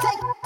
[0.00, 0.37] Take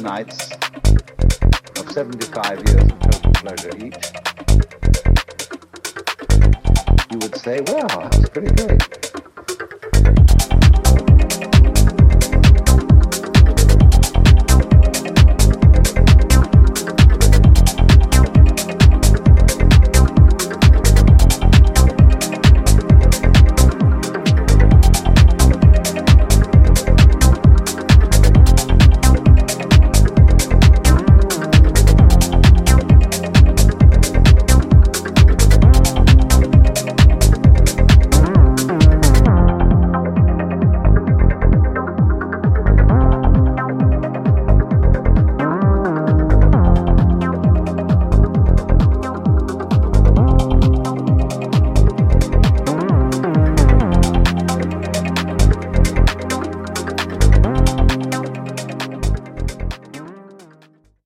[0.00, 0.52] nights
[1.76, 3.94] of 75 years of total pleasure each,
[7.12, 9.27] you would say, well, that's pretty great.